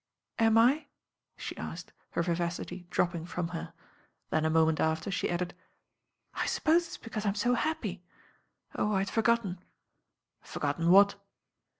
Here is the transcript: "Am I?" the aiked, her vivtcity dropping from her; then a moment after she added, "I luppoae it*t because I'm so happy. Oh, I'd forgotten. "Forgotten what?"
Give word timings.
"Am 0.39 0.57
I?" 0.57 0.87
the 1.37 1.55
aiked, 1.57 1.89
her 2.13 2.23
vivtcity 2.23 2.89
dropping 2.89 3.27
from 3.27 3.49
her; 3.49 3.71
then 4.31 4.45
a 4.45 4.49
moment 4.49 4.79
after 4.79 5.11
she 5.11 5.29
added, 5.29 5.53
"I 6.33 6.45
luppoae 6.47 6.77
it*t 6.79 6.97
because 7.03 7.23
I'm 7.23 7.35
so 7.35 7.53
happy. 7.53 8.01
Oh, 8.73 8.93
I'd 8.95 9.11
forgotten. 9.11 9.59
"Forgotten 10.41 10.89
what?" 10.89 11.17